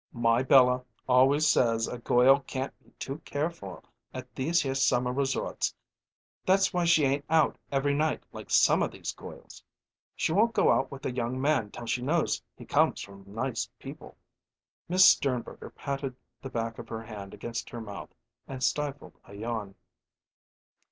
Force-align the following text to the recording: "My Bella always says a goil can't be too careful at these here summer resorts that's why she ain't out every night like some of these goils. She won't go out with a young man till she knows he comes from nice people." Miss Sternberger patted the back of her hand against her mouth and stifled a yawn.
"My 0.13 0.41
Bella 0.41 0.83
always 1.07 1.45
says 1.47 1.87
a 1.87 1.99
goil 1.99 2.39
can't 2.47 2.73
be 2.83 2.89
too 2.97 3.19
careful 3.19 3.83
at 4.15 4.33
these 4.33 4.63
here 4.63 4.73
summer 4.73 5.13
resorts 5.13 5.75
that's 6.43 6.73
why 6.73 6.85
she 6.85 7.03
ain't 7.05 7.23
out 7.29 7.55
every 7.71 7.93
night 7.93 8.23
like 8.33 8.49
some 8.49 8.81
of 8.81 8.89
these 8.89 9.11
goils. 9.13 9.63
She 10.15 10.31
won't 10.31 10.55
go 10.55 10.71
out 10.71 10.89
with 10.91 11.05
a 11.05 11.11
young 11.11 11.39
man 11.39 11.69
till 11.69 11.85
she 11.85 12.01
knows 12.01 12.41
he 12.57 12.65
comes 12.65 12.99
from 12.99 13.25
nice 13.31 13.69
people." 13.77 14.17
Miss 14.89 15.05
Sternberger 15.05 15.69
patted 15.69 16.15
the 16.41 16.49
back 16.49 16.79
of 16.79 16.89
her 16.89 17.03
hand 17.03 17.35
against 17.35 17.69
her 17.69 17.79
mouth 17.79 18.09
and 18.47 18.63
stifled 18.63 19.19
a 19.25 19.35
yawn. 19.35 19.75